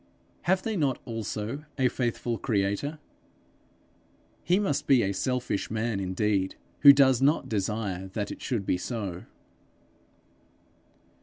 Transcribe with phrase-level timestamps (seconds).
[0.49, 2.97] Have they not also a faithful creator?
[4.43, 8.79] He must be a selfish man indeed who does not desire that it should be
[8.79, 9.25] so.